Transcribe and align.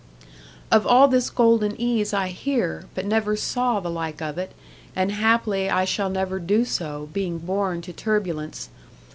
'Of 0.71 0.87
all 0.87 1.07
this 1.07 1.29
golden 1.29 1.79
ease 1.79 2.11
I 2.11 2.29
hear, 2.29 2.85
but 2.95 3.05
never 3.05 3.35
saw 3.35 3.79
the 3.79 3.91
like 3.91 4.19
of 4.19 4.39
it; 4.39 4.51
and, 4.95 5.11
haply, 5.11 5.69
I 5.69 5.85
shall 5.85 6.09
never 6.09 6.39
do 6.39 6.65
so, 6.65 7.09
being 7.13 7.37
born 7.37 7.83
to 7.83 7.93
turbulence. 7.93 8.69